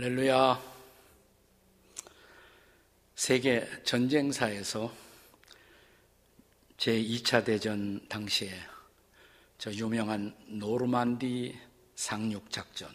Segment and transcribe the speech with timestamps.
[0.00, 0.62] 할렐루야.
[3.16, 4.94] 세계 전쟁사에서
[6.76, 8.48] 제2차 대전 당시에
[9.58, 11.58] 저 유명한 노르만디
[11.96, 12.88] 상륙 작전.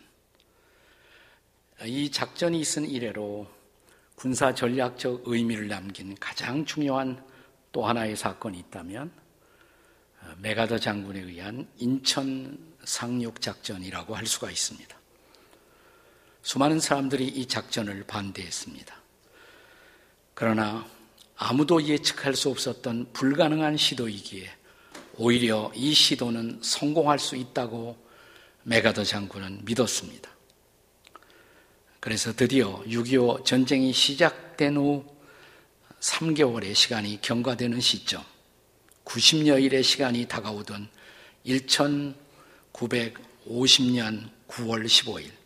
[1.83, 3.51] 이 작전이 있은 이래로
[4.15, 7.21] 군사 전략적 의미를 남긴 가장 중요한
[7.73, 9.11] 또 하나의 사건이 있다면
[10.37, 15.02] 메가더 장군에 의한 인천 상륙 작전이라고 할 수가 있습니다.
[16.43, 18.95] 수많은 사람들이 이 작전을 반대했습니다.
[20.33, 20.85] 그러나
[21.37, 24.51] 아무도 예측할 수 없었던 불가능한 시도이기에
[25.15, 27.95] 오히려 이 시도는 성공할 수 있다고
[28.63, 30.29] 메가더 장군은 믿었습니다.
[31.99, 35.05] 그래서 드디어 6.25 전쟁이 시작된 후
[36.01, 38.21] 3개월의 시간이 경과되는 시점,
[39.05, 40.89] 90여일의 시간이 다가오던
[41.45, 42.15] 1950년
[44.49, 45.42] 9월 15일,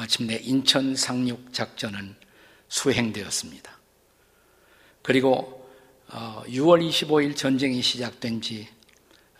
[0.00, 2.16] 마침내 인천 상륙 작전은
[2.68, 3.70] 수행되었습니다.
[5.02, 5.70] 그리고
[6.08, 8.66] 6월 어, 25일 전쟁이 시작된 지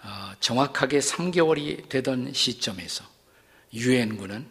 [0.03, 3.07] 어, 정확하게 3개월이 되던 시점에서
[3.73, 4.47] 유엔군은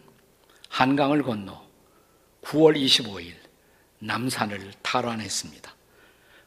[0.69, 1.63] 한강을 건너
[2.41, 3.35] 9월 25일
[3.99, 5.75] 남산을 탈환했습니다.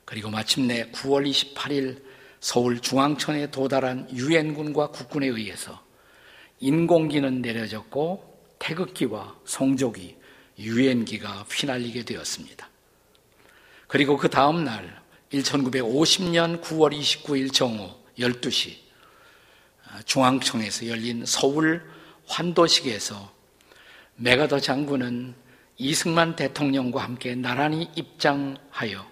[0.05, 2.03] 그리고 마침내 9월 28일
[2.41, 5.81] 서울 중앙천에 도달한 유엔군과 국군에 의해서
[6.59, 8.32] 인공기는 내려졌고
[8.63, 10.17] 태극기와 성조기,
[10.61, 12.69] 유엔기가 휘날리게 되었습니다.
[13.89, 18.77] 그리고 그 다음 날 1950년 9월 29일 정오 12시
[20.05, 21.83] 중앙청에서 열린 서울
[22.27, 23.33] 환도식에서
[24.17, 25.35] 메가더 장군은
[25.77, 29.11] 이승만 대통령과 함께 나란히 입장하여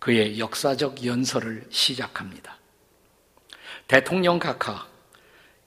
[0.00, 2.58] 그의 역사적 연설을 시작합니다.
[3.86, 4.88] 대통령 각하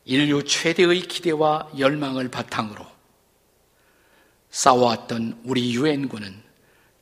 [0.03, 2.94] 인류 최대의 기대와 열망을 바탕으로
[4.55, 6.33] 싸워왔던 우리 유엔군은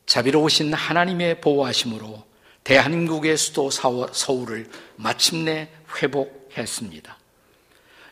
[0.07, 2.25] 자비로우신 하나님의 보호하심으로
[2.63, 7.15] 대한민국의 수도 서울을 마침내 회복했습니다.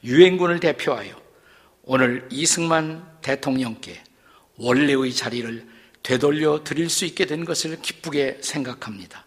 [0.04, 1.20] 유엔군을 대표하여
[1.82, 4.04] 오늘 이승만 대통령께
[4.58, 5.68] 원래의 자리를
[6.04, 9.26] 되돌려 드릴 수 있게 된 것을 기쁘게 생각합니다.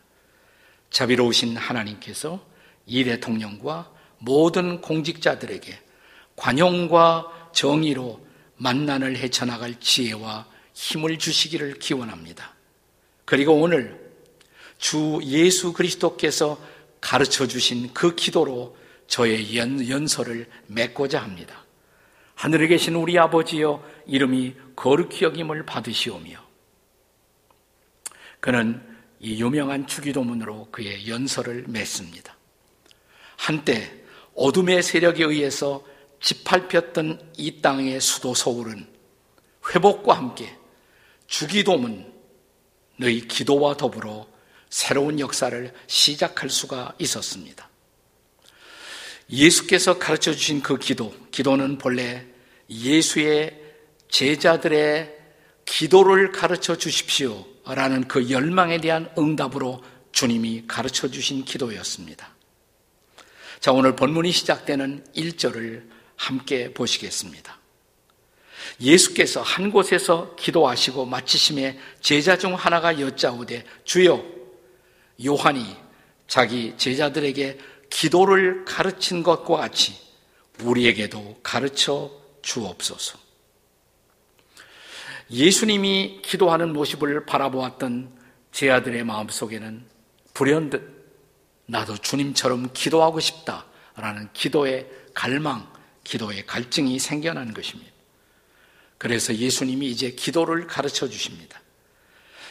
[0.90, 2.40] 자비로우신 하나님께서
[2.86, 5.76] 이 대통령과 모든 공직자들에게
[6.36, 8.24] 관용과 정의로
[8.56, 12.54] 만난을 헤쳐나갈 지혜와 힘을 주시기를 기원합니다.
[13.24, 14.00] 그리고 오늘
[14.78, 16.60] 주 예수 그리스도께서
[17.00, 18.76] 가르쳐 주신 그 기도로
[19.06, 21.64] 저의 연, 연설을 맺고자 합니다.
[22.34, 26.42] 하늘에 계신 우리 아버지여 이름이 거룩히 여김을 받으시오며
[28.40, 28.82] 그는
[29.20, 32.36] 이 유명한 주기도문으로 그의 연설을 맺습니다.
[33.36, 33.90] 한때
[34.34, 35.84] 어둠의 세력에 의해서
[36.24, 38.86] 짓밟혔던 이 땅의 수도 서울은
[39.68, 40.56] 회복과 함께
[41.26, 42.06] 주기도문의
[43.28, 44.26] 기도와 더불어
[44.70, 47.68] 새로운 역사를 시작할 수가 있었습니다.
[49.30, 52.26] 예수께서 가르쳐 주신 그 기도, 기도는 본래
[52.70, 53.60] 예수의
[54.08, 55.14] 제자들의
[55.66, 57.44] 기도를 가르쳐 주십시오.
[57.66, 59.82] 라는 그 열망에 대한 응답으로
[60.12, 62.34] 주님이 가르쳐 주신 기도였습니다.
[63.60, 67.58] 자, 오늘 본문이 시작되는 1절을 함께 보시겠습니다.
[68.80, 74.24] 예수께서 한 곳에서 기도하시고 마치심에 제자 중 하나가 여짜오되 주여
[75.24, 75.76] 요한이
[76.26, 77.58] 자기 제자들에게
[77.90, 79.94] 기도를 가르친 것과 같이
[80.62, 82.10] 우리에게도 가르쳐
[82.42, 83.18] 주옵소서.
[85.30, 88.18] 예수님이 기도하는 모습을 바라보았던
[88.52, 89.84] 제 아들의 마음속에는
[90.34, 90.94] 불현듯
[91.66, 95.72] 나도 주님처럼 기도하고 싶다라는 기도의 갈망,
[96.04, 97.92] 기도의 갈증이 생겨난 것입니다.
[98.98, 101.60] 그래서 예수님이 이제 기도를 가르쳐 주십니다.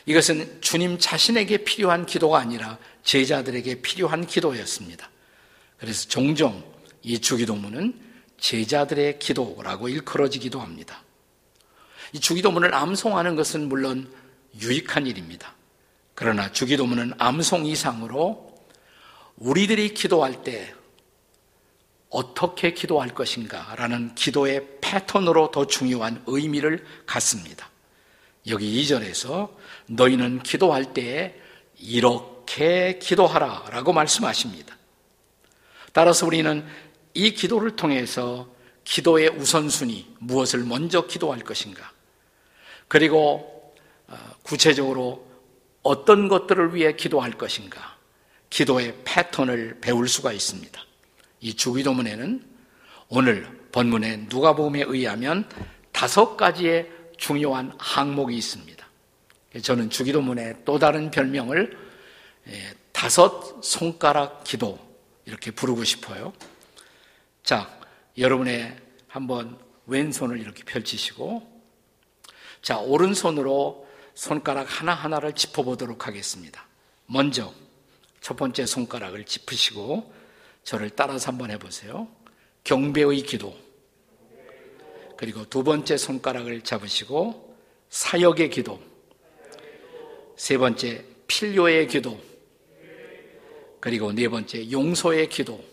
[0.06, 5.10] 이것은 주님 자신에게 필요한 기도가 아니라 제자들에게 필요한 기도였습니다.
[5.78, 6.64] 그래서 종종
[7.02, 8.00] 이 주기도문은
[8.40, 11.02] 제자들의 기도라고 일컬어지기도 합니다.
[12.12, 14.12] 이 주기도문을 암송하는 것은 물론
[14.62, 15.56] 유익한 일입니다.
[16.16, 18.54] 그러나 주기도문은 암송 이상으로
[19.38, 20.74] 우리들이 기도할 때
[22.14, 27.70] 어떻게 기도할 것인가 라는 기도의 패턴으로 더 중요한 의미를 갖습니다.
[28.48, 29.50] 여기 2절에서
[29.88, 31.36] 너희는 기도할 때에
[31.80, 34.78] 이렇게 기도하라 라고 말씀하십니다.
[35.92, 36.66] 따라서 우리는
[37.16, 38.48] 이 기도를 통해서
[38.84, 41.92] 기도의 우선순위, 무엇을 먼저 기도할 것인가,
[42.88, 43.74] 그리고
[44.08, 45.26] 어, 구체적으로
[45.82, 47.98] 어떤 것들을 위해 기도할 것인가,
[48.50, 50.82] 기도의 패턴을 배울 수가 있습니다.
[51.44, 52.42] 이 주기도문에는
[53.10, 55.48] 오늘 본문의 누가복음에 의하면
[55.92, 58.88] 다섯 가지의 중요한 항목이 있습니다.
[59.62, 61.78] 저는 주기도문의 또 다른 별명을
[62.48, 64.80] 예, 다섯 손가락 기도
[65.26, 66.32] 이렇게 부르고 싶어요.
[67.44, 67.78] 자,
[68.18, 68.78] 여러분의
[69.10, 71.62] 한번 왼손을 이렇게 펼치시고
[72.62, 76.66] 자, 오른손으로 손가락 하나하나를 짚어보도록 하겠습니다.
[77.06, 77.54] 먼저
[78.22, 80.23] 첫 번째 손가락을 짚으시고
[80.64, 82.08] 저를 따라서 한번 해보세요.
[82.64, 83.56] 경배의 기도.
[85.18, 87.58] 그리고 두 번째 손가락을 잡으시고
[87.90, 88.80] 사역의 기도.
[90.36, 92.20] 세 번째 필요의 기도.
[93.80, 95.64] 그리고 네 번째 용서의 기도.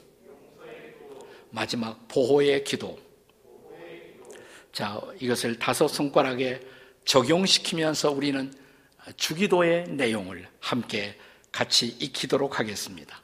[1.51, 2.99] 마지막 보호의 기도.
[4.73, 6.61] 자, 이것을 다섯 손가락에
[7.05, 8.53] 적용시키면서 우리는
[9.17, 11.17] 주기도의 내용을 함께
[11.51, 13.21] 같이 익히도록 하겠습니다.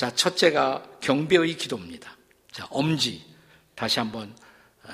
[0.00, 2.16] 자, 첫째가 경배의 기도입니다.
[2.50, 3.22] 자, 엄지.
[3.74, 4.34] 다시 한번,
[4.84, 4.92] 어,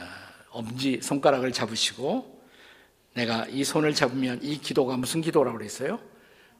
[0.50, 2.44] 엄지 손가락을 잡으시고,
[3.14, 6.00] 내가 이 손을 잡으면 이 기도가 무슨 기도라고 그랬어요?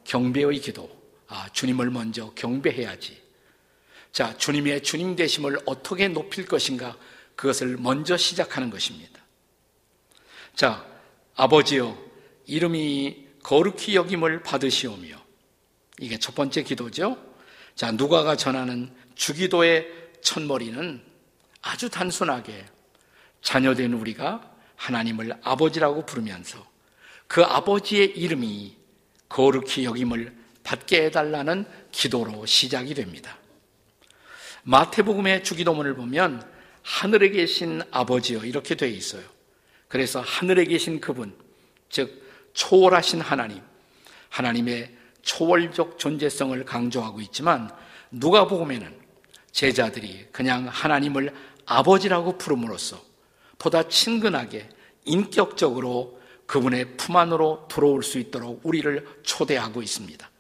[0.05, 0.89] 경배의 기도.
[1.27, 3.21] 아, 주님을 먼저 경배해야지.
[4.13, 6.97] 자, 주님의 주님 되심을 어떻게 높일 것인가?
[7.35, 9.25] 그것을 먼저 시작하는 것입니다.
[10.55, 10.87] 자,
[11.35, 11.99] 아버지여,
[12.47, 15.21] 이름이 거룩히 여김을 받으시오며,
[15.99, 17.35] 이게 첫 번째 기도죠.
[17.77, 19.87] 자, 누가가 전하는 주기도의
[20.23, 21.03] 첫머리는
[21.61, 22.65] 아주 단순하게
[23.43, 26.67] 자녀된 우리가 하나님을 아버지라고 부르면서
[27.27, 28.77] 그 아버지의 이름이
[29.29, 30.35] 거룩히 여김을
[30.65, 33.37] 받게 해달라는 기도로 시작이 됩니다.
[34.63, 36.51] 마태복음의 주기도문을 보면
[36.83, 39.23] 하늘에 계신 아버지여 이렇게 되어 있어요.
[39.89, 41.37] 그래서 하늘에 계신 그분,
[41.91, 43.61] 즉 초월하신 하나님,
[44.31, 44.96] 하나님의
[45.27, 47.69] 초월적 존재성을 강조하고 있지만
[48.13, 48.97] 누가복음에는
[49.51, 51.35] 제자들이 그냥 하나님을
[51.67, 53.03] 아버지라고 부름으로써
[53.59, 54.69] 보다 친근하게
[55.05, 60.31] 인격적으로 그분의 품 안으로 들어올 수 있도록 우리를 초대하고 있습니다.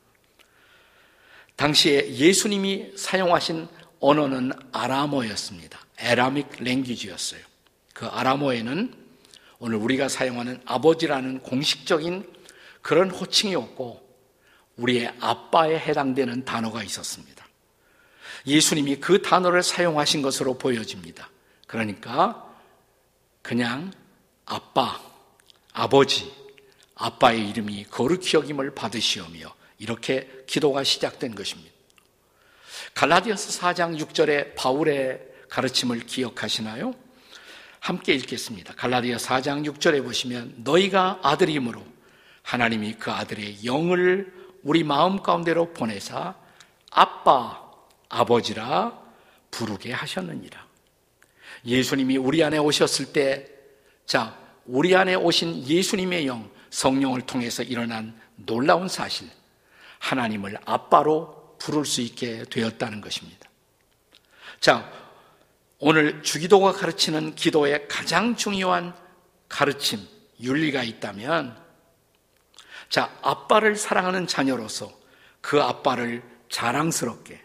[1.57, 3.67] 당시에 예수님이 사용하신
[3.99, 5.81] 언어는 아람어였습니다.
[5.99, 7.41] 에라믹 랭귀지였어요.
[7.93, 8.95] 그 아람어에는
[9.59, 12.31] 오늘 우리가 사용하는 아버지라는 공식적인
[12.83, 14.06] 그런 호칭이 없고
[14.77, 17.47] 우리의 아빠에 해당되는 단어가 있었습니다.
[18.47, 21.31] 예수님이 그 단어를 사용하신 것으로 보여집니다.
[21.67, 22.47] 그러니까
[23.43, 23.93] 그냥
[24.45, 25.01] 아빠,
[25.73, 26.33] 아버지,
[26.95, 31.73] 아빠의 이름이 거룩히 여김을 받으시오며 이렇게 기도가 시작된 것입니다.
[32.95, 35.21] 갈라디아서 4장 6절에 바울의
[35.51, 36.95] 가르침을 기억하시나요?
[37.81, 38.75] 함께 읽겠습니다.
[38.75, 41.85] 갈라디아 4장 6절에 보시면 너희가 아들이므로
[42.43, 44.33] 하나님이 그 아들의 영을
[44.67, 46.35] 우리 마음 가운데로 보내사
[46.91, 47.63] 아빠,
[48.09, 48.99] 아버지라
[49.49, 50.67] 부르게 하셨느니라.
[51.65, 53.49] 예수님이 우리 안에 오셨을 때,
[54.07, 59.29] 자, 우리 안에 오신 예수님의 영, 성령을 통해서 일어난 놀라운 사실,
[60.01, 63.49] 하나님을 아빠로 부를 수 있게 되었다는 것입니다.
[64.59, 64.91] 자,
[65.79, 68.97] 오늘 주기도가 가르치는 기도의 가장 중요한
[69.49, 70.01] 가르침,
[70.41, 71.66] 윤리가 있다면
[72.89, 74.93] 자, 아빠를 사랑하는 자녀로서
[75.41, 77.41] 그 아빠를 자랑스럽게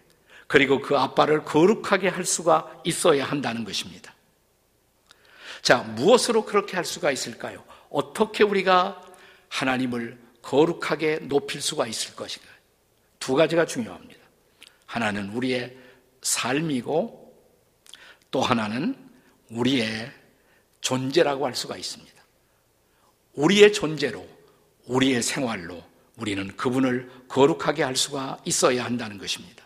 [0.47, 4.13] 그리고 그 아빠를 거룩하게 할 수가 있어야 한다는 것입니다.
[5.61, 7.63] 자, 무엇으로 그렇게 할 수가 있을까요?
[7.89, 9.01] 어떻게 우리가
[9.49, 12.49] 하나님을 거룩하게 높일 수가 있을 것인가?
[13.19, 14.19] 두 가지가 중요합니다.
[14.85, 15.77] 하나는 우리의
[16.21, 17.33] 삶이고
[18.31, 18.95] 또 하나는
[19.49, 20.11] 우리의
[20.81, 22.21] 존재라고 할 수가 있습니다.
[23.33, 24.27] 우리의 존재로
[24.85, 25.83] 우리의 생활로
[26.17, 29.63] 우리는 그분을 거룩하게 할 수가 있어야 한다는 것입니다.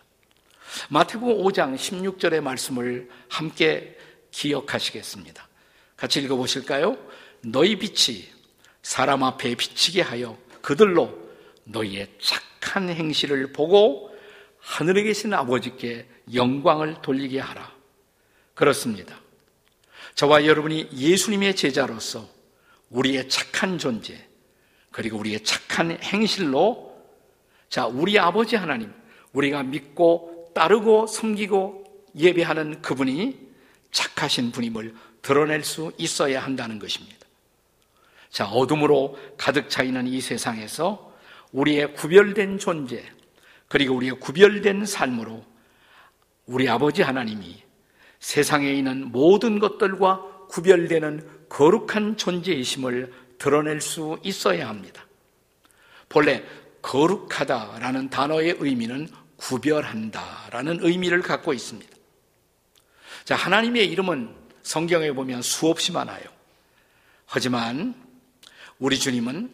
[0.90, 3.96] 마태복음 5장 16절의 말씀을 함께
[4.30, 5.48] 기억하시겠습니다.
[5.96, 6.96] 같이 읽어 보실까요?
[7.42, 8.24] 너희 빛이
[8.82, 11.26] 사람 앞에 비치게 하여 그들로
[11.64, 14.14] 너희의 착한 행실을 보고
[14.58, 17.72] 하늘에 계신 아버지께 영광을 돌리게 하라.
[18.54, 19.20] 그렇습니다.
[20.14, 22.28] 저와 여러분이 예수님의 제자로서
[22.90, 24.26] 우리의 착한 존재,
[24.96, 26.96] 그리고 우리의 착한 행실로
[27.68, 28.90] 자, 우리 아버지 하나님,
[29.34, 31.84] 우리가 믿고 따르고 섬기고
[32.16, 33.38] 예배하는 그분이
[33.90, 37.18] 착하신 분임을 드러낼 수 있어야 한다는 것입니다.
[38.30, 41.12] 자, 어둠으로 가득 차 있는 이 세상에서
[41.52, 43.04] 우리의 구별된 존재,
[43.68, 45.44] 그리고 우리의 구별된 삶으로
[46.46, 47.62] 우리 아버지 하나님이
[48.20, 55.06] 세상에 있는 모든 것들과 구별되는 거룩한 존재이심을 드러낼 수 있어야 합니다.
[56.08, 56.44] 본래
[56.82, 61.94] 거룩하다라는 단어의 의미는 구별한다라는 의미를 갖고 있습니다.
[63.24, 66.24] 자, 하나님의 이름은 성경에 보면 수없이 많아요.
[67.26, 67.94] 하지만
[68.78, 69.50] 우리 주님은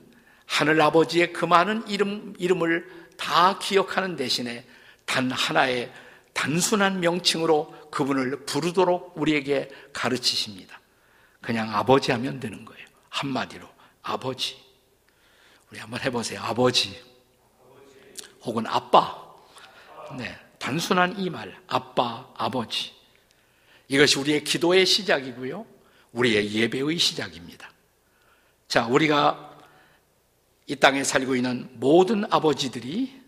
[0.46, 2.86] 하늘 아버지의 그 많은 이름, 이름을
[3.16, 4.66] 다 기억하는 대신에
[5.06, 5.90] 단 하나의
[6.34, 10.80] 단순한 명칭으로 그분을 부르도록 우리에게 가르치십니다.
[11.40, 12.86] 그냥 아버지 하면 되는 거예요.
[13.12, 13.68] 한마디로.
[14.02, 14.56] 아버지.
[15.70, 16.40] 우리 한번 해보세요.
[16.40, 17.00] 아버지.
[18.42, 19.22] 혹은 아빠.
[20.16, 20.36] 네.
[20.58, 21.56] 단순한 이 말.
[21.68, 22.92] 아빠, 아버지.
[23.88, 25.66] 이것이 우리의 기도의 시작이고요.
[26.12, 27.70] 우리의 예배의 시작입니다.
[28.66, 29.58] 자, 우리가
[30.66, 33.20] 이 땅에 살고 있는 모든 아버지들이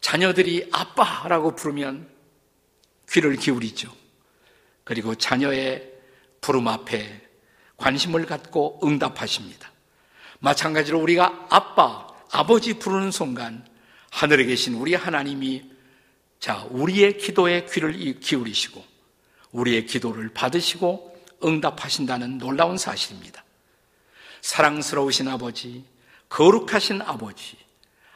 [0.00, 2.10] 자녀들이 아빠라고 부르면
[3.08, 3.94] 귀를 기울이죠.
[4.84, 5.92] 그리고 자녀의
[6.40, 7.27] 부름 앞에
[7.78, 9.70] 관심을 갖고 응답하십니다.
[10.40, 13.66] 마찬가지로 우리가 아빠, 아버지 부르는 순간
[14.10, 15.70] 하늘에 계신 우리 하나님이
[16.38, 18.84] 자, 우리의 기도에 귀를 기울이시고
[19.52, 23.44] 우리의 기도를 받으시고 응답하신다는 놀라운 사실입니다.
[24.40, 25.84] 사랑스러우신 아버지,
[26.28, 27.56] 거룩하신 아버지,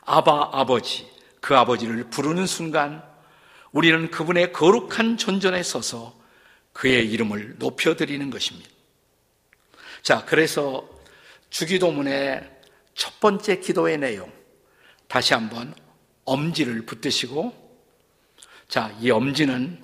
[0.04, 1.08] 아바 아버지,
[1.40, 3.02] 그 아버지를 부르는 순간
[3.72, 6.16] 우리는 그분의 거룩한 존전에 서서
[6.72, 8.70] 그의 이름을 높여드리는 것입니다.
[10.02, 10.88] 자, 그래서
[11.50, 12.50] 주기도문의
[12.94, 14.32] 첫 번째 기도의 내용,
[15.06, 15.74] 다시 한번
[16.24, 17.52] 엄지를 붙드시고,
[18.68, 19.80] 자, 이 엄지는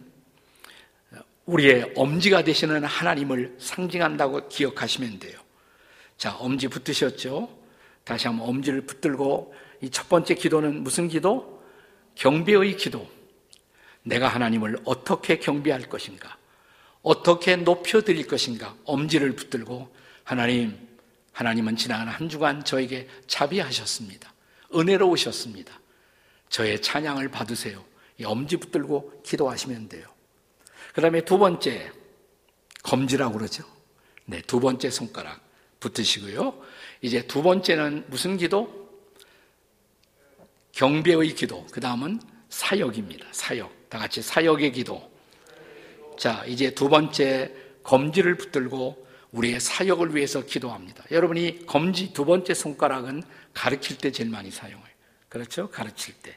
[1.46, 5.38] 우리의 엄지가 되시는 하나님을 상징한다고 기억하시면 돼요.
[6.16, 7.56] 자, 엄지 붙으셨죠?
[8.04, 11.62] 다시 한번 엄지를 붙들고 이 첫 번째 기도는 무슨 기도?
[12.16, 13.08] 경배의 기도.
[14.02, 16.36] 내가 하나님을 어떻게 경배할 것인가?
[17.02, 18.74] 어떻게 높여 드릴 것인가?
[18.84, 19.94] 엄지를 붙들고
[20.28, 20.76] 하나님,
[21.32, 24.30] 하나님은 지난 한 주간 저에게 자비하셨습니다.
[24.74, 25.80] 은혜로우셨습니다.
[26.50, 27.82] 저의 찬양을 받으세요.
[28.18, 30.06] 이 엄지 붙들고 기도하시면 돼요.
[30.92, 31.90] 그 다음에 두 번째,
[32.82, 33.64] 검지라고 그러죠.
[34.26, 35.40] 네, 두 번째 손가락
[35.80, 36.62] 붙으시고요.
[37.00, 38.90] 이제 두 번째는 무슨 기도?
[40.72, 41.66] 경배의 기도.
[41.70, 42.20] 그 다음은
[42.50, 43.28] 사역입니다.
[43.32, 43.88] 사역.
[43.88, 45.10] 다 같이 사역의 기도.
[46.18, 47.50] 자, 이제 두 번째
[47.82, 51.04] 검지를 붙들고 우리의 사역을 위해서 기도합니다.
[51.10, 54.88] 여러분이 검지 두 번째 손가락은 가르칠 때 제일 많이 사용해요.
[55.28, 55.70] 그렇죠?
[55.70, 56.36] 가르칠 때.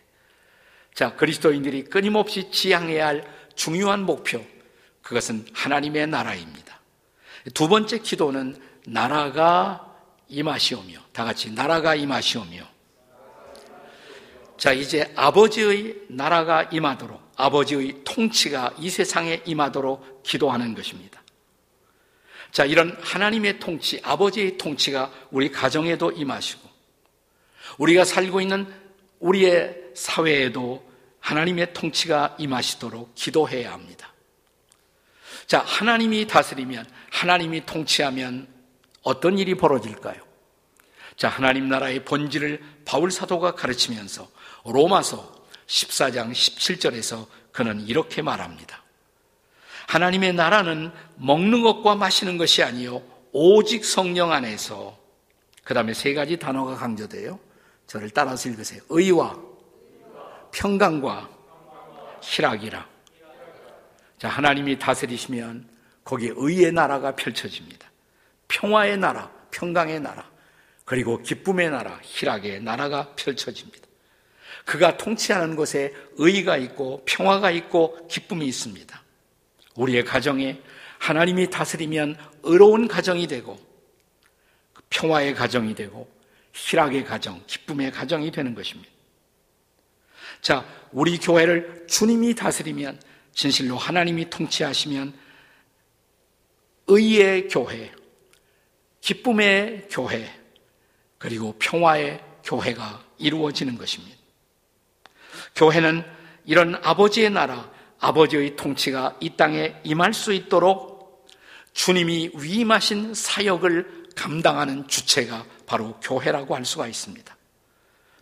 [0.94, 3.24] 자, 그리스도인들이 끊임없이 지향해야 할
[3.56, 4.46] 중요한 목표,
[5.02, 6.80] 그것은 하나님의 나라입니다.
[7.54, 9.96] 두 번째 기도는 나라가
[10.28, 12.70] 임하시오며, 다 같이 나라가 임하시오며.
[14.58, 21.21] 자, 이제 아버지의 나라가 임하도록, 아버지의 통치가 이 세상에 임하도록 기도하는 것입니다.
[22.52, 26.70] 자, 이런 하나님의 통치, 아버지의 통치가 우리 가정에도 임하시고,
[27.78, 28.68] 우리가 살고 있는
[29.20, 30.90] 우리의 사회에도
[31.20, 34.14] 하나님의 통치가 임하시도록 기도해야 합니다.
[35.48, 38.48] 자, 하나님이 다스리면, 하나님이 통치하면
[39.04, 40.22] 어떤 일이 벌어질까요?
[41.16, 44.30] 자, 하나님 나라의 본질을 바울 사도가 가르치면서
[44.66, 48.81] 로마서 14장 17절에서 그는 이렇게 말합니다.
[49.88, 54.98] 하나님의 나라는 먹는 것과 마시는 것이 아니요 오직 성령 안에서
[55.64, 57.40] 그 다음에 세 가지 단어가 강조돼요.
[57.88, 58.82] 저를 따라서 읽으세요.
[58.90, 59.38] 의와
[60.52, 61.30] 평강과
[62.22, 62.88] 희락이라.
[64.18, 65.68] 자, 하나님이 다스리시면
[66.04, 67.90] 거기에 의의 나라가 펼쳐집니다.
[68.48, 70.30] 평화의 나라, 평강의 나라,
[70.86, 73.88] 그리고 기쁨의 나라, 희락의 나라가 펼쳐집니다.
[74.66, 79.01] 그가 통치하는 곳에 의가 있고 평화가 있고 기쁨이 있습니다.
[79.76, 80.62] 우리의 가정에
[81.00, 83.60] 하나님이 다스리면 의로운 가정이 되고
[84.90, 86.10] 평화의 가정이 되고
[86.54, 88.92] 희락의 가정, 기쁨의 가정이 되는 것입니다.
[90.42, 93.00] 자, 우리 교회를 주님이 다스리면
[93.34, 95.14] 진실로 하나님이 통치하시면
[96.88, 97.92] 의의 교회,
[99.00, 100.30] 기쁨의 교회,
[101.18, 104.18] 그리고 평화의 교회가 이루어지는 것입니다.
[105.56, 106.04] 교회는
[106.46, 107.72] 이런 아버지의 나라,
[108.02, 111.28] 아버지의 통치가 이 땅에 임할 수 있도록
[111.74, 117.38] 주님이 위임하신 사역을 감당하는 주체가 바로 교회라고 할 수가 있습니다.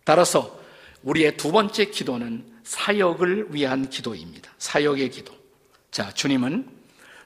[0.04, 0.60] 따라서
[1.02, 4.52] 우리의 두 번째 기도는 사역을 위한 기도입니다.
[4.58, 5.34] 사역의 기도.
[5.92, 6.70] 자, 주님은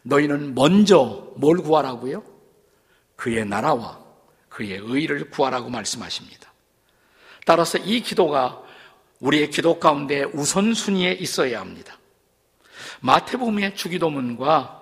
[0.03, 2.23] 너희는 먼저 뭘 구하라고요?
[3.15, 3.99] 그의 나라와
[4.47, 6.53] 그의 의를 구하라고 말씀하십니다.
[7.45, 8.61] 따라서 이 기도가
[9.19, 11.97] 우리의 기도 가운데 우선순위에 있어야 합니다.
[13.03, 14.81] 마태복음의 주기도문과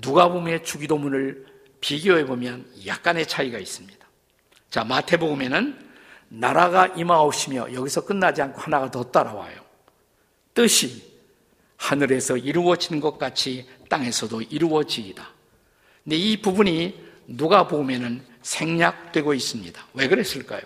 [0.00, 1.46] 누가복음의 주기도문을
[1.80, 4.04] 비교해 보면 약간의 차이가 있습니다.
[4.70, 5.90] 자, 마태복음에는
[6.30, 9.60] 나라가 임하옵시며 여기서 끝나지 않고 하나가 더 따라와요.
[10.52, 11.12] 뜻이
[11.76, 15.28] 하늘에서 이루어지는 것 같이 땅에서도 이루어지이다.
[16.02, 19.86] 근데 이 부분이 누가 보면은 생략되고 있습니다.
[19.94, 20.62] 왜 그랬을까요?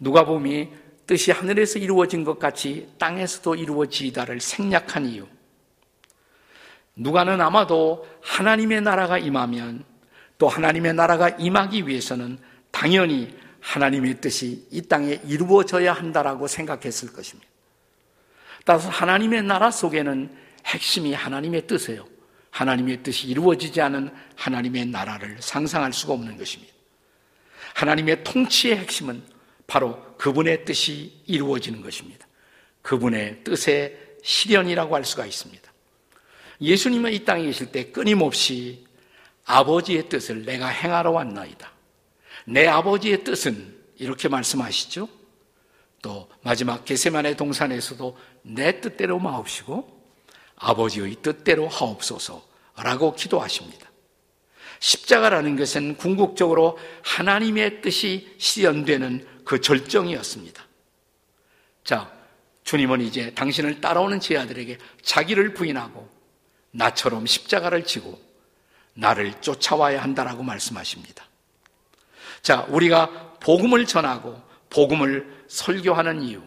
[0.00, 0.68] 누가복음이
[1.10, 5.26] 뜻이 하늘에서 이루어진 것 같이 땅에서도 이루어지다를 생략한 이유.
[6.94, 9.84] 누가는 아마도 하나님의 나라가 임하면
[10.38, 12.38] 또 하나님의 나라가 임하기 위해서는
[12.70, 17.50] 당연히 하나님의 뜻이 이 땅에 이루어져야 한다라고 생각했을 것입니다.
[18.64, 20.32] 따라서 하나님의 나라 속에는
[20.64, 22.06] 핵심이 하나님의 뜻이에요.
[22.50, 26.72] 하나님의 뜻이 이루어지지 않은 하나님의 나라를 상상할 수가 없는 것입니다.
[27.74, 29.39] 하나님의 통치의 핵심은
[29.70, 32.26] 바로 그분의 뜻이 이루어지는 것입니다.
[32.82, 35.72] 그분의 뜻의 실현이라고 할 수가 있습니다.
[36.60, 38.84] 예수님은 이 땅에 계실 때 끊임없이
[39.44, 41.70] 아버지의 뜻을 내가 행하러 왔나이다.
[42.46, 45.08] 내 아버지의 뜻은 이렇게 말씀하시죠.
[46.02, 50.02] 또 마지막 게세만의 동산에서도 내 뜻대로 마옵시고
[50.56, 53.88] 아버지의 뜻대로 하옵소서라고 기도하십니다.
[54.80, 60.64] 십자가라는 것은 궁극적으로 하나님의 뜻이 실현되는 그 절정이었습니다.
[61.82, 62.08] 자,
[62.62, 66.08] 주님은 이제 당신을 따라오는 제 아들에게 자기를 부인하고
[66.70, 68.22] 나처럼 십자가를 지고
[68.94, 71.26] 나를 쫓아와야 한다라고 말씀하십니다.
[72.42, 76.44] 자, 우리가 복음을 전하고 복음을 설교하는 이유,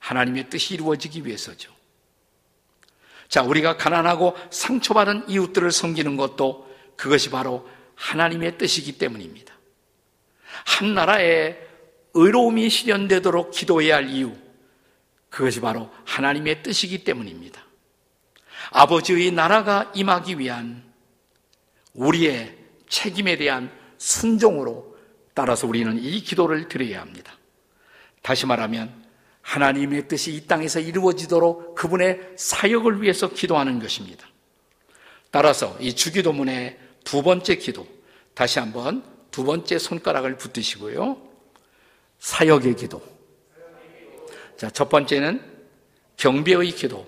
[0.00, 1.72] 하나님의 뜻이 이루어지기 위해서죠.
[3.28, 9.54] 자, 우리가 가난하고 상처받은 이웃들을 섬기는 것도 그것이 바로 하나님의 뜻이기 때문입니다.
[10.66, 11.72] 한 나라에
[12.14, 14.32] 의로움이 실현되도록 기도해야 할 이유,
[15.30, 17.62] 그것이 바로 하나님의 뜻이기 때문입니다.
[18.70, 20.82] 아버지의 나라가 임하기 위한
[21.92, 22.56] 우리의
[22.88, 24.96] 책임에 대한 순종으로
[25.34, 27.36] 따라서 우리는 이 기도를 드려야 합니다.
[28.22, 29.04] 다시 말하면
[29.42, 34.26] 하나님의 뜻이 이 땅에서 이루어지도록 그분의 사역을 위해서 기도하는 것입니다.
[35.30, 37.86] 따라서 이 주기도문의 두 번째 기도,
[38.34, 41.33] 다시 한번 두 번째 손가락을 붙드시고요.
[42.24, 43.02] 사역의 기도.
[44.56, 45.42] 자, 첫 번째는
[46.16, 47.06] 경배의 기도.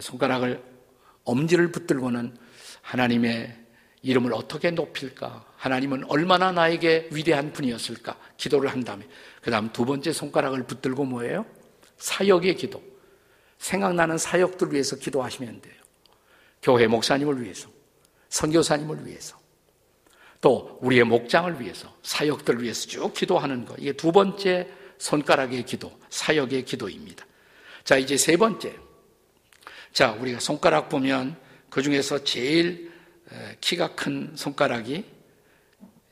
[0.00, 0.62] 손가락을
[1.24, 2.34] 엄지를 붙들고는
[2.80, 3.54] 하나님의
[4.00, 5.44] 이름을 어떻게 높일까?
[5.56, 8.18] 하나님은 얼마나 나에게 위대한 분이었을까?
[8.38, 9.06] 기도를 한 다음에.
[9.42, 11.44] 그 다음 두 번째 손가락을 붙들고 뭐예요?
[11.98, 12.82] 사역의 기도.
[13.58, 15.74] 생각나는 사역들 위해서 기도하시면 돼요.
[16.62, 17.68] 교회 목사님을 위해서,
[18.30, 19.38] 선교사님을 위해서,
[20.46, 23.74] 또 우리의 목장을 위해서, 사역들을 위해서 쭉 기도하는 것.
[23.80, 27.26] 이게 두 번째 손가락의 기도, 사역의 기도입니다.
[27.82, 28.76] 자, 이제 세 번째.
[29.92, 31.36] 자, 우리가 손가락 보면
[31.68, 32.92] 그 중에서 제일
[33.60, 35.04] 키가 큰 손가락이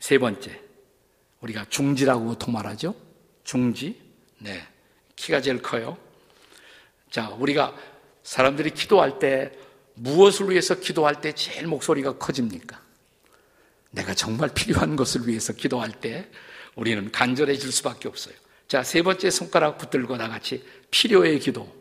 [0.01, 0.61] 세 번째.
[1.41, 2.93] 우리가 중지라고 보통 말하죠?
[3.45, 4.03] 중지.
[4.39, 4.67] 네.
[5.15, 5.97] 키가 제일 커요.
[7.09, 7.73] 자, 우리가
[8.25, 9.53] 사람들이 기도할 때
[9.95, 12.83] 무엇을 위해서 기도할 때 제일 목소리가 커집니까?
[13.95, 16.29] 내가 정말 필요한 것을 위해서 기도할 때
[16.75, 18.35] 우리는 간절해질 수밖에 없어요.
[18.67, 21.73] 자, 세 번째 손가락 붙들고 다 같이 필요의 기도.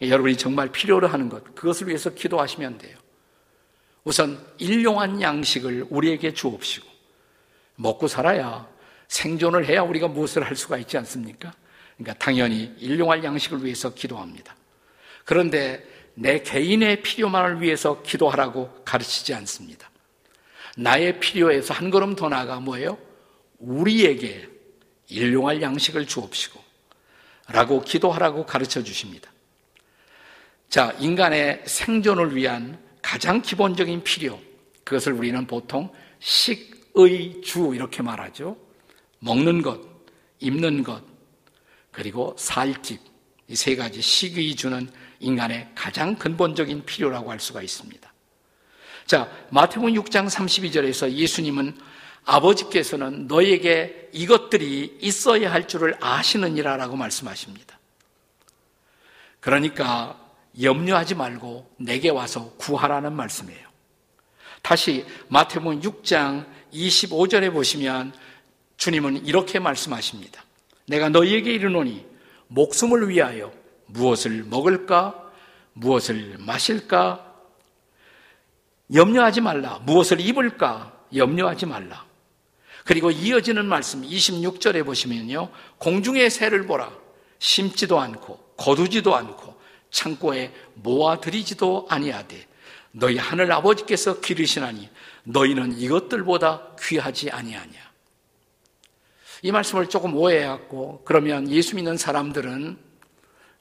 [0.00, 2.96] 여러분이 정말 필요로 하는 것, 그것을 위해서 기도하시면 돼요.
[4.04, 6.88] 우선 일용한 양식을 우리에게 주옵시고,
[7.76, 8.68] 먹고 살아야
[9.08, 11.52] 생존을 해야 우리가 무엇을 할 수가 있지 않습니까?
[11.96, 14.56] 그러니까 당연히 일용할 양식을 위해서 기도합니다.
[15.24, 19.91] 그런데 내 개인의 필요만을 위해서 기도하라고 가르치지 않습니다.
[20.76, 22.98] 나의 필요에서 한 걸음 더 나아가 뭐예요?
[23.58, 24.48] 우리에게
[25.08, 26.60] 일용할 양식을 주옵시고
[27.48, 29.30] 라고 기도하라고 가르쳐 주십니다.
[30.68, 34.40] 자, 인간의 생존을 위한 가장 기본적인 필요,
[34.84, 38.56] 그것을 우리는 보통 식의 주 이렇게 말하죠.
[39.18, 39.80] 먹는 것,
[40.40, 41.02] 입는 것,
[41.90, 43.12] 그리고 살 집
[43.48, 44.88] 이 세 가지 식이 주는
[45.20, 48.11] 인간의 가장 근본적인 필요라고 할 수가 있습니다.
[49.06, 51.76] 자, 마태복음 6장 32절에서 예수님은
[52.24, 57.78] 아버지께서는 너에게 이것들이 있어야 할 줄을 아시느니라라고 말씀하십니다.
[59.40, 60.18] 그러니까
[60.60, 63.68] 염려하지 말고 내게 와서 구하라는 말씀이에요.
[64.62, 68.12] 다시 마태복음 6장 25절에 보시면
[68.76, 70.44] 주님은 이렇게 말씀하십니다.
[70.86, 72.06] 내가 너희에게 이르노니
[72.48, 73.52] 목숨을 위하여
[73.86, 75.30] 무엇을 먹을까?
[75.72, 77.31] 무엇을 마실까?
[78.92, 79.80] 염려하지 말라.
[79.84, 80.92] 무엇을 입을까?
[81.14, 82.04] 염려하지 말라.
[82.84, 85.50] 그리고 이어지는 말씀 26절에 보시면요.
[85.78, 86.92] 공중의 새를 보라.
[87.38, 92.46] 심지도 않고 거두지도 않고 창고에 모아들이지도 아니하되
[92.92, 94.88] 너희 하늘 아버지께서 기르시나니
[95.24, 97.92] 너희는 이것들보다 귀하지 아니하냐.
[99.42, 102.78] 이 말씀을 조금 오해해갖고 그러면 예수 믿는 사람들은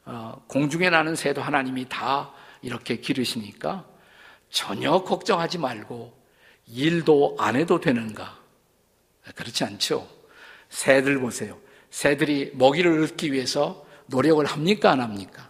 [0.06, 3.86] 어, 공중에 나는 새도 하나님이 다 이렇게 기르시니까
[4.52, 6.14] 전혀 걱정하지 말고
[6.68, 8.40] 일도 안 해도 되는가?
[9.36, 10.08] 그렇지 않죠.
[10.70, 11.58] 새들 보세요.
[11.90, 14.92] 새들이 먹이를 얻기 위해서 노력을 합니까?
[14.92, 15.50] 안 합니까?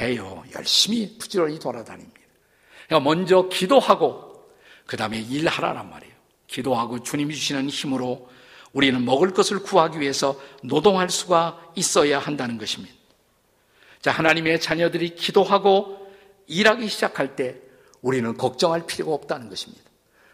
[0.00, 0.44] 해요.
[0.54, 2.20] 열심히 부지런히 돌아다닙니다.
[2.86, 4.44] 그러니까 먼저 기도하고,
[4.86, 6.14] 그 다음에 일하라란 말이에요.
[6.46, 8.28] 기도하고 주님이 주시는 힘으로
[8.72, 12.94] 우리는 먹을 것을 구하기 위해서 노동할 수가 있어야 한다는 것입니다.
[14.00, 16.12] 자, 하나님의 자녀들이 기도하고
[16.46, 17.56] 일하기 시작할 때
[18.02, 19.84] 우리는 걱정할 필요가 없다는 것입니다.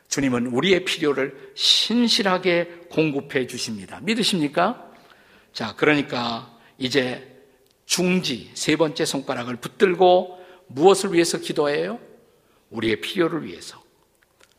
[0.09, 4.01] 주님은 우리의 필요를 신실하게 공급해 주십니다.
[4.03, 4.91] 믿으십니까?
[5.53, 7.37] 자, 그러니까 이제
[7.87, 11.99] 중지 세 번째 손가락을 붙들고 무엇을 위해서 기도해요?
[12.71, 13.83] 우리의 필요를 위해서.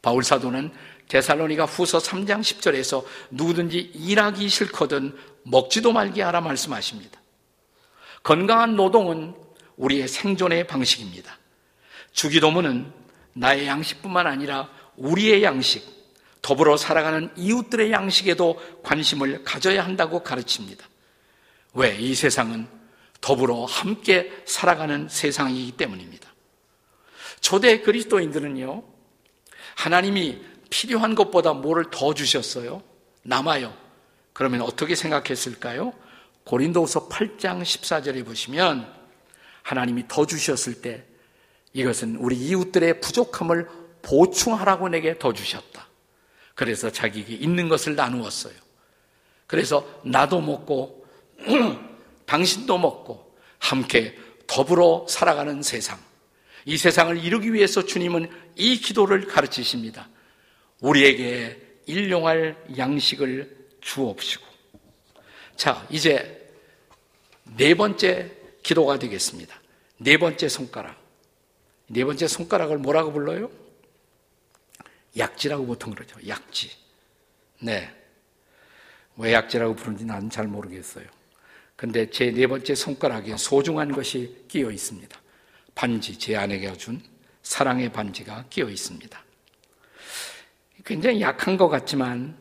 [0.02, 0.72] 바울 사도는
[1.10, 7.22] 데살로니가 후서 3장 10절에서 누구든지 일하기 싫거든 먹지도 말게 하라 말씀하십니다.
[8.24, 9.36] 건강한 노동은
[9.78, 11.38] 우리의 생존의 방식입니다.
[12.12, 12.92] 주기도문은
[13.38, 15.86] 나의 양식뿐만 아니라 우리의 양식,
[16.42, 20.88] 더불어 살아가는 이웃들의 양식에도 관심을 가져야 한다고 가르칩니다.
[21.74, 21.96] 왜?
[21.98, 22.68] 이 세상은
[23.22, 26.32] 더불어 함께 살아가는 세상이기 때문입니다.
[27.42, 28.84] 초대 그리스도인들은요,
[29.76, 32.82] 하나님이 필요한 것보다 뭐를 더 주셨어요?
[33.24, 33.76] 남아요.
[34.34, 35.94] 그러면 어떻게 생각했을까요?
[36.46, 38.92] 고린도후서 8장 14절에 보시면
[39.64, 41.07] 하나님이 더 주셨을 때
[41.78, 43.68] 이것은 우리 이웃들의 부족함을
[44.02, 45.88] 보충하라고 내게 더 주셨다.
[46.56, 48.56] 그래서 자기에게 있는 것을 나누었어요.
[49.46, 51.06] 그래서 나도 먹고
[52.26, 56.00] 당신도 먹고 함께 더불어 살아가는 세상.
[56.66, 60.10] 이 세상을 이루기 위해서 주님은 이 기도를 가르치십니다.
[60.80, 64.46] 우리에게 일용할 양식을 주옵시고.
[65.56, 66.52] 자, 이제
[67.56, 68.32] 네 번째
[68.64, 69.62] 기도가 되겠습니다.
[69.98, 71.07] 네 번째 손가락.
[71.88, 73.50] 네 번째 손가락을 뭐라고 불러요?
[75.18, 76.16] 약지라고 보통 그러죠.
[76.28, 76.70] 약지.
[77.62, 77.94] 네.
[79.16, 81.06] 왜 약지라고 부르는지 나는 잘 모르겠어요.
[81.76, 85.20] 근데 제 네 번째 손가락에 소중한 것이 끼어 있습니다.
[85.76, 87.02] 반지, 제 아내가 준
[87.44, 89.24] 사랑의 반지가 끼어 있습니다.
[90.86, 92.36] 굉장히 약한 것 같지만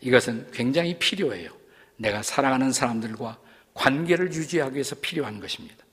[0.00, 1.50] 이것은 굉장히 필요해요.
[1.96, 3.38] 내가 사랑하는 사람들과
[3.74, 5.83] 관계를 유지하기 위해서 필요한 것입니다.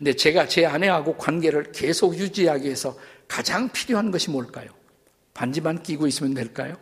[0.00, 2.96] 근데 제가 제 아내하고 관계를 계속 유지하기 위해서
[3.28, 4.70] 가장 필요한 것이 뭘까요?
[5.34, 6.74] 반지만 끼고 있으면 될까요?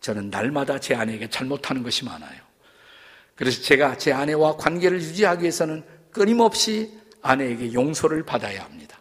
[0.00, 2.42] 저는 날마다 제 아내에게 잘못하는 것이 많아요.
[3.34, 6.92] 그래서 제가 제 아내와 관계를 유지하기 위해서는 끊임없이
[7.22, 9.00] 아내에게 용서를 받아야 합니다.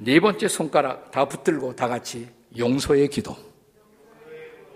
[0.00, 3.36] 네 번째 손가락 다 붙들고 다 같이 용서의 기도.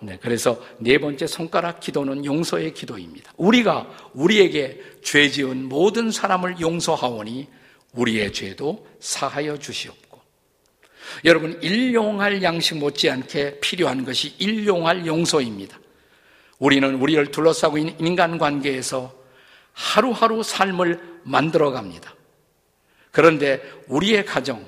[0.02, 3.32] 네, 그래서 네 번째 손가락 기도는 용서의 기도입니다.
[3.36, 7.48] 우리가 우리에게 죄 지은 모든 사람을 용서하오니
[7.94, 10.20] 우리의 죄도 사하여 주시옵고.
[11.24, 15.78] 여러분, 일용할 양식 못지않게 필요한 것이 일용할 용서입니다.
[16.58, 19.14] 우리는 우리를 둘러싸고 있는 인간 관계에서
[19.72, 22.14] 하루하루 삶을 만들어 갑니다.
[23.12, 24.64] 그런데 우리의 가정,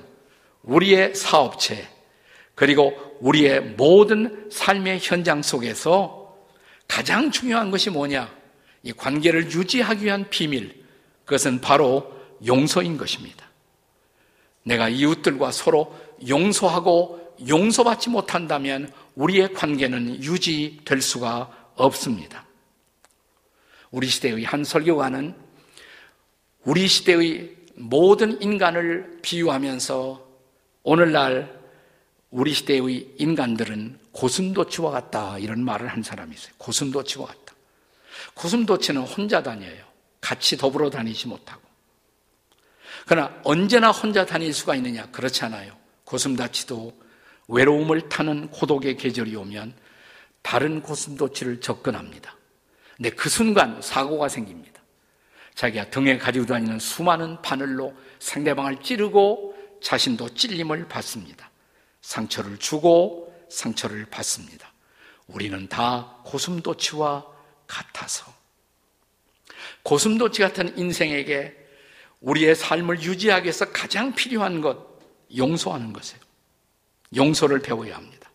[0.63, 1.94] 우리의 사업체,
[2.55, 6.35] 그리고 우리의 모든 삶의 현장 속에서
[6.87, 8.33] 가장 중요한 것이 뭐냐?
[8.83, 10.83] 이 관계를 유지하기 위한 비밀.
[11.25, 12.13] 그것은 바로
[12.45, 13.45] 용서인 것입니다.
[14.63, 15.95] 내가 이웃들과 서로
[16.27, 22.45] 용서하고 용서받지 못한다면 우리의 관계는 유지될 수가 없습니다.
[23.91, 25.35] 우리 시대의 한 설교가는
[26.63, 30.25] 우리 시대의 모든 인간을 비유하면서
[30.83, 31.64] 오늘날
[32.35, 36.53] 우리 시대의 인간들은 고슴도치와 같다 이런 말을 한 사람이 있어요.
[36.57, 37.55] 고슴도치와 같다.
[38.33, 39.85] 고슴도치는 혼자 다녀요.
[40.19, 41.61] 같이 더불어 다니지 못하고.
[43.07, 45.05] 그러나 언제나 혼자 다닐 수가 있느냐?
[45.11, 45.77] 그렇지 않아요.
[46.03, 47.01] 고슴도치도
[47.47, 49.73] 외로움을 타는 고독의 계절이 오면
[50.41, 52.35] 다른 고슴도치를 접근합니다.
[52.97, 54.81] 근데 그 순간 사고가 생깁니다.
[55.53, 61.49] 자기가 등에 가지고 다니는 수많은 바늘로 상대방을 찌르고 자신도 찔림을 받습니다.
[62.05, 64.71] 상처를 주고 상처를 받습니다.
[65.27, 67.25] 우리는 다 고슴도치와
[67.65, 68.31] 같아서
[69.81, 71.55] 고슴도치 같은 인생에게
[72.21, 74.77] 우리의 삶을 유지하기 위해서 가장 필요한 것
[75.35, 76.21] 용서하는 것이에요.
[77.15, 78.29] 용서를 배워야 합니다.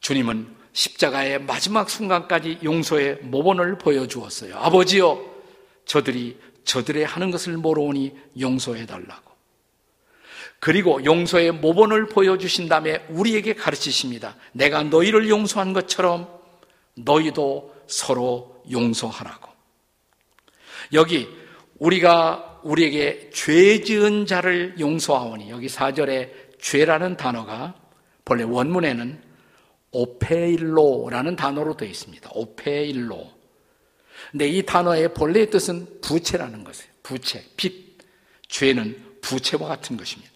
[0.00, 4.56] 주님은 십자가의 마지막 순간까지 용서의 모본을 보여주었어요.
[4.56, 5.32] 아버지여,
[5.84, 9.31] 저들이 저들의 하는 것을 모르오니 용서해 달라고.
[10.62, 14.36] 그리고 용서의 모본을 보여주신 다음에 우리에게 가르치십니다.
[14.52, 16.28] 내가 너희를 용서한 것처럼
[16.94, 19.50] 너희도 서로 용서하라고.
[20.92, 21.28] 여기
[21.80, 27.74] 우리가 우리에게 죄 지은 자를 용서하오니 여기 4절에 죄라는 단어가
[28.24, 29.20] 본래 원문에는
[29.90, 32.30] 오페일로라는 단어로 되어 있습니다.
[32.34, 33.32] 오페일로.
[34.30, 36.88] 근데 이 단어의 본래의 뜻은 부채라는 것이에요.
[37.02, 37.98] 부채, 빚.
[38.46, 40.31] 죄는 부채와 같은 것입니다.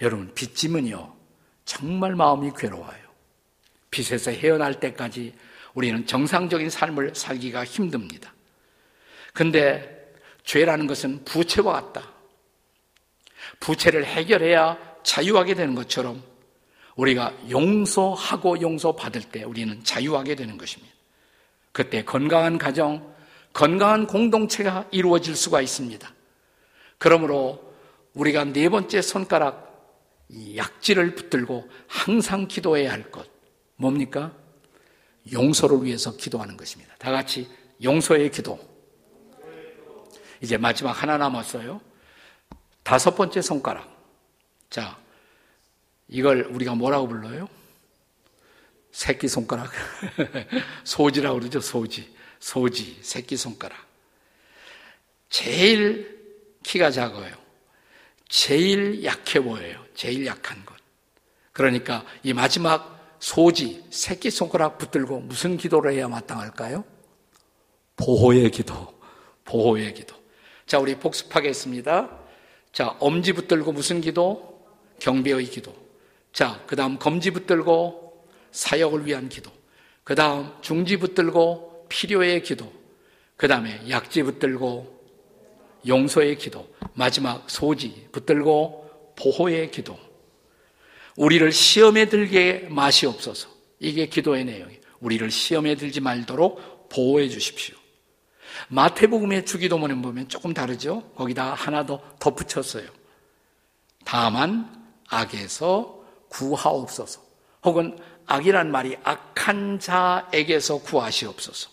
[0.00, 1.14] 여러분, 빚짐은요,
[1.64, 3.08] 정말 마음이 괴로워요.
[3.90, 5.34] 빚에서 헤어날 때까지
[5.74, 8.32] 우리는 정상적인 삶을 살기가 힘듭니다.
[9.32, 10.12] 근데
[10.44, 12.10] 죄라는 것은 부채와 같다.
[13.60, 16.22] 부채를 해결해야 자유하게 되는 것처럼
[16.96, 20.92] 우리가 용서하고 용서받을 때 우리는 자유하게 되는 것입니다.
[21.72, 23.14] 그때 건강한 가정,
[23.52, 26.12] 건강한 공동체가 이루어질 수가 있습니다.
[26.98, 27.74] 그러므로
[28.14, 29.67] 우리가 네 번째 손가락
[30.56, 33.28] 약지를 붙들고 항상 기도해야 할 것,
[33.76, 34.32] 뭡니까?
[35.32, 36.94] 용서를 위해서 기도하는 것입니다.
[36.98, 37.48] 다 같이
[37.82, 38.58] 용서의 기도.
[40.40, 41.80] 이제 마지막 하나 남았어요.
[42.82, 43.96] 다섯 번째 손가락.
[44.70, 44.98] 자,
[46.08, 47.48] 이걸 우리가 뭐라고 불러요?
[48.92, 49.70] 새끼 손가락.
[50.84, 52.14] 소지라고 그러죠, 소지.
[52.40, 53.76] 소지, 새끼 손가락.
[55.28, 56.18] 제일
[56.62, 57.36] 키가 작아요.
[58.28, 59.84] 제일 약해 보여요.
[59.98, 60.76] 제일 약한 것.
[61.50, 66.84] 그러니까 이 마지막 소지, 새끼손가락 붙들고 무슨 기도를 해야 마땅할까요?
[67.96, 68.94] 보호의 기도.
[69.44, 70.14] 보호의 기도.
[70.66, 72.16] 자, 우리 복습하겠습니다.
[72.72, 74.64] 자, 엄지 붙들고 무슨 기도?
[75.00, 75.74] 경배의 기도.
[76.32, 79.50] 자, 그 다음 검지 붙들고 사역을 위한 기도.
[80.04, 82.72] 그 다음 중지 붙들고 필요의 기도.
[83.36, 84.96] 그 다음에 약지 붙들고
[85.88, 86.72] 용서의 기도.
[86.94, 88.87] 마지막 소지 붙들고
[89.18, 89.98] 보호의 기도.
[91.16, 92.68] 우리를 시험에 들게
[93.06, 93.48] 없어서
[93.80, 94.80] 이게 기도의 내용이에요.
[95.00, 97.76] 우리를 시험에 들지 말도록 보호해 주십시오.
[98.68, 101.02] 마태복음의 주기도문에 보면 조금 다르죠?
[101.16, 102.88] 거기다 하나 더 덧붙였어요.
[104.04, 107.20] 다만 악에서 구하옵소서.
[107.64, 111.70] 혹은 악이란 말이 악한 자에게서 구하시옵소서.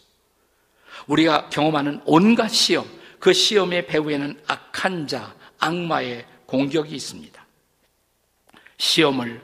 [1.07, 2.87] 우리가 경험하는 온갖 시험,
[3.19, 7.45] 그 시험의 배후에는 악한 자, 악마의 공격이 있습니다.
[8.77, 9.41] 시험을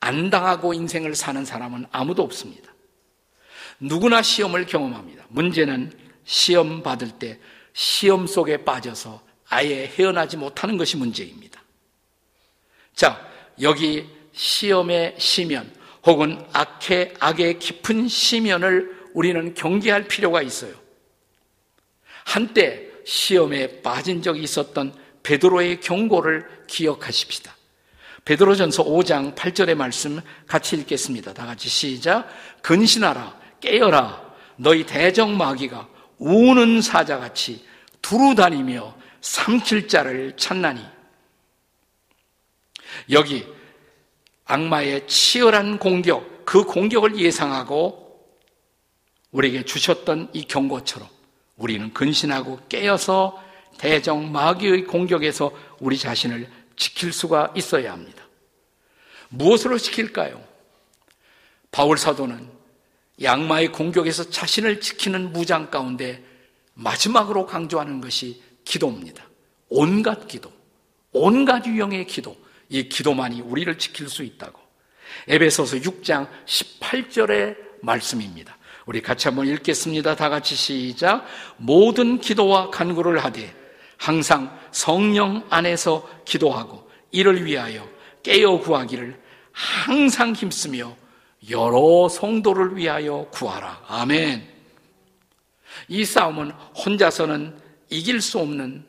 [0.00, 2.72] 안 당하고 인생을 사는 사람은 아무도 없습니다.
[3.78, 5.26] 누구나 시험을 경험합니다.
[5.28, 5.92] 문제는
[6.24, 7.38] 시험 받을 때
[7.72, 11.62] 시험 속에 빠져서 아예 헤어나지 못하는 것이 문제입니다.
[12.94, 13.28] 자,
[13.60, 15.72] 여기 시험의 시면
[16.04, 20.74] 혹은 악의, 악의 깊은 시면을 우리는 경계할 필요가 있어요.
[22.24, 27.54] 한때 시험에 빠진 적이 있었던 베드로의 경고를 기억하십시다.
[28.24, 31.34] 베드로전서 5장 8절의 말씀 같이 읽겠습니다.
[31.34, 32.28] 다 같이 시작.
[32.62, 34.32] 근신하라, 깨어라.
[34.56, 37.66] 너희 대적 마귀가 우는 사자같이
[38.00, 40.80] 두루 다니며 삼킬 자를 찾나니
[43.10, 43.46] 여기
[44.44, 48.02] 악마의 치열한 공격, 그 공격을 예상하고
[49.30, 51.08] 우리에게 주셨던 이 경고처럼
[51.56, 53.42] 우리는 근신하고 깨어서
[53.78, 58.24] 대적 마귀의 공격에서 우리 자신을 지킬 수가 있어야 합니다.
[59.28, 60.42] 무엇으로 지킬까요?
[61.70, 62.50] 바울 사도는
[63.20, 66.22] 양마의 공격에서 자신을 지키는 무장 가운데
[66.74, 69.24] 마지막으로 강조하는 것이 기도입니다.
[69.68, 70.52] 온갖 기도,
[71.12, 72.36] 온갖 유형의 기도,
[72.68, 74.60] 이 기도만이 우리를 지킬 수 있다고.
[75.28, 78.56] 에베소서 6장 18절의 말씀입니다.
[78.86, 80.16] 우리 같이 한번 읽겠습니다.
[80.16, 81.26] 다 같이 시작.
[81.56, 83.61] 모든 기도와 간구를 하되
[84.02, 87.88] 항상 성령 안에서 기도하고 이를 위하여
[88.24, 90.96] 깨어 구하기를 항상 힘쓰며
[91.50, 93.84] 여러 성도를 위하여 구하라.
[93.86, 94.44] 아멘.
[95.86, 96.50] 이 싸움은
[96.84, 97.56] 혼자서는
[97.90, 98.84] 이길 수 없는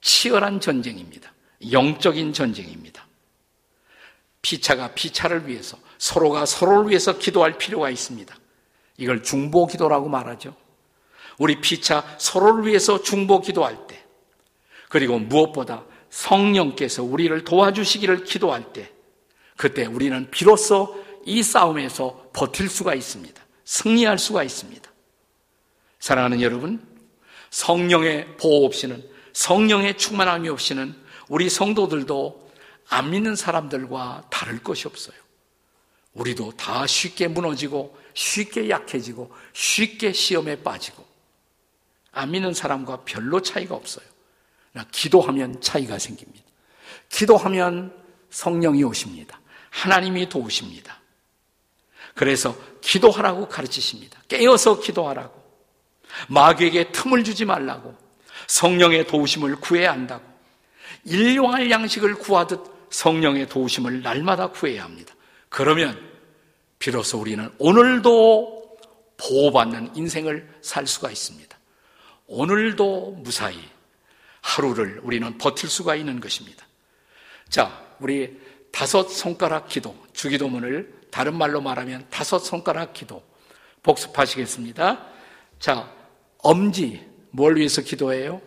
[0.00, 1.32] 치열한 전쟁입니다.
[1.70, 3.06] 영적인 전쟁입니다.
[4.42, 8.36] 피차가 피차를 위해서 서로가 서로를 위해서 기도할 필요가 있습니다.
[8.96, 10.56] 이걸 중보 기도라고 말하죠.
[11.38, 14.07] 우리 피차 서로를 위해서 중보 기도할 때,
[14.88, 18.90] 그리고 무엇보다 성령께서 우리를 도와주시기를 기도할 때,
[19.56, 23.42] 그때 우리는 비로소 이 싸움에서 버틸 수가 있습니다.
[23.64, 24.90] 승리할 수가 있습니다.
[25.98, 26.80] 사랑하는 여러분,
[27.50, 30.94] 성령의 보호 없이는, 성령의 충만함이 없이는
[31.28, 32.48] 우리 성도들도
[32.88, 35.16] 안 믿는 사람들과 다를 것이 없어요.
[36.14, 41.06] 우리도 다 쉽게 무너지고 쉽게 약해지고 쉽게 시험에 빠지고
[42.10, 44.06] 안 믿는 사람과 별로 차이가 없어요.
[44.90, 46.44] 기도하면 차이가 생깁니다.
[47.08, 47.94] 기도하면
[48.30, 49.40] 성령이 오십니다.
[49.70, 51.00] 하나님이 도우십니다.
[52.14, 54.20] 그래서 기도하라고 가르치십니다.
[54.28, 55.40] 깨어서 기도하라고.
[56.28, 57.94] 마귀에게 틈을 주지 말라고.
[58.46, 60.24] 성령의 도우심을 구해야 한다고.
[61.04, 65.14] 일용할 양식을 구하듯 성령의 도우심을 날마다 구해야 합니다.
[65.48, 65.98] 그러면
[66.78, 68.78] 비로소 우리는 오늘도
[69.16, 71.56] 보호받는 인생을 살 수가 있습니다.
[72.26, 73.58] 오늘도 무사히
[74.48, 76.66] 하루를 우리는 버틸 수가 있는 것입니다.
[77.50, 78.40] 자, 우리
[78.72, 83.22] 다섯 손가락 기도, 주기도문을 다른 말로 말하면 다섯 손가락 기도
[83.82, 85.04] 복습하시겠습니다.
[85.58, 85.92] 자,
[86.38, 88.40] 엄지, 뭘 위해서 기도해요?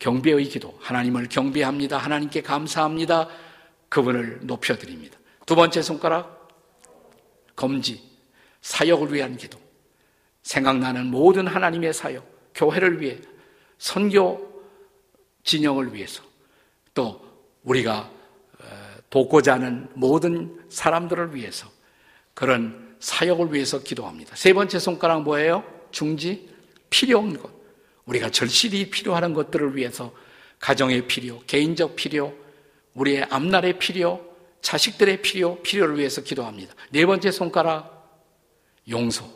[0.00, 0.76] 경배의 기도.
[0.80, 1.96] 하나님을 경배합니다.
[1.96, 3.28] 하나님께 감사합니다.
[3.88, 5.18] 그분을 높여드립니다.
[5.46, 6.48] 두 번째 손가락,
[7.54, 8.02] 검지,
[8.62, 9.58] 사역을 위한 기도.
[10.42, 12.24] 생각나는 모든 하나님의 사역,
[12.54, 13.18] 교회를 위해,
[13.78, 14.49] 선교
[15.44, 16.22] 진영을 위해서,
[16.94, 17.20] 또
[17.62, 18.10] 우리가
[18.60, 18.64] 어,
[19.10, 21.68] 돕고자 하는 모든 사람들을 위해서
[22.34, 24.36] 그런 사역을 위해서 기도합니다.
[24.36, 25.64] 세 번째 손가락 뭐예요?
[25.90, 26.48] 중지,
[26.90, 27.50] 필요한 것.
[28.04, 30.12] 우리가 절실히 필요한 것들을 위해서
[30.58, 32.34] 가정의 필요, 개인적 필요,
[32.94, 34.20] 우리의 앞날의 필요,
[34.60, 36.74] 자식들의 필요, 필요를 위해서 기도합니다.
[36.90, 38.28] 네 번째 손가락,
[38.88, 39.28] 용서.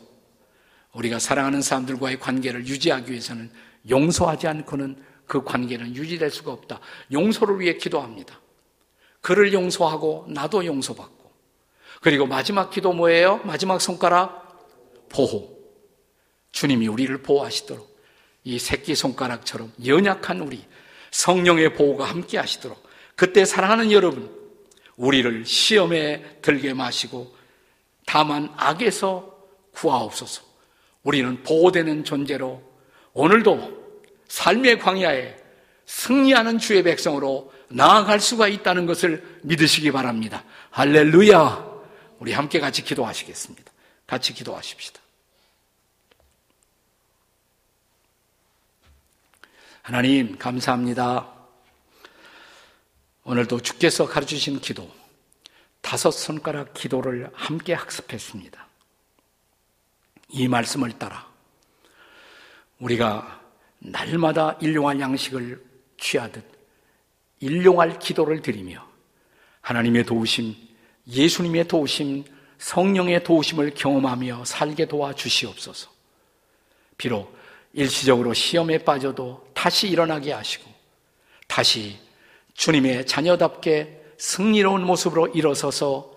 [0.93, 3.49] 우리가 사랑하는 사람들과의 관계를 유지하기 위해서는
[3.89, 6.79] 용서하지 않고는 그 관계는 유지될 수가 없다.
[7.11, 8.39] 용서를 위해 기도합니다.
[9.21, 11.31] 그를 용서하고 나도 용서받고.
[12.01, 13.37] 그리고 마지막 기도 뭐예요?
[13.43, 14.69] 마지막 손가락,
[15.09, 15.55] 보호.
[16.51, 17.95] 주님이 우리를 보호하시도록
[18.43, 20.63] 이 새끼 손가락처럼 연약한 우리
[21.11, 22.81] 성령의 보호가 함께 하시도록
[23.15, 24.29] 그때 사랑하는 여러분
[24.97, 27.35] 우리를 시험에 들게 마시고
[28.05, 29.35] 다만 악에서
[29.71, 30.43] 구하옵소서.
[31.03, 32.61] 우리는 보호되는 존재로
[33.13, 33.84] 오늘도
[34.27, 35.35] 삶의 광야에
[35.85, 40.43] 승리하는 주의 백성으로 나아갈 수가 있다는 것을 믿으시기 바랍니다.
[40.71, 41.75] 할렐루야!
[42.19, 43.71] 우리 함께 같이 기도하시겠습니다.
[44.07, 44.99] 같이 기도하십시다.
[49.81, 51.31] 하나님, 감사합니다.
[53.23, 54.89] 오늘도 주께서 가르치신 기도,
[55.81, 58.65] 다섯 손가락 기도를 함께 학습했습니다.
[60.29, 61.27] 이 말씀을 따라
[62.79, 63.44] 우리가
[63.91, 65.63] 날마다 일용할 양식을
[65.97, 66.43] 취하듯
[67.39, 68.85] 일용할 기도를 드리며
[69.61, 70.55] 하나님의 도우심,
[71.07, 72.23] 예수님의 도우심,
[72.57, 75.89] 성령의 도우심을 경험하며 살게 도와 주시옵소서.
[76.97, 77.35] 비록
[77.73, 80.69] 일시적으로 시험에 빠져도 다시 일어나게 하시고
[81.47, 81.97] 다시
[82.53, 86.13] 주님의 자녀답게 승리로운 모습으로 일어서서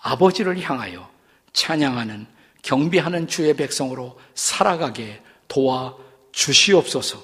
[0.00, 1.10] 아버지를 향하여
[1.52, 2.26] 찬양하는
[2.62, 5.96] 경비하는 주의 백성으로 살아가게 도와
[6.32, 7.22] 주시옵소서.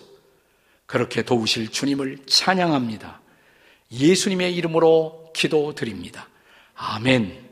[0.86, 3.20] 그렇게 도우실 주님을 찬양합니다.
[3.92, 6.28] 예수님의 이름으로 기도드립니다.
[6.74, 7.43] 아멘.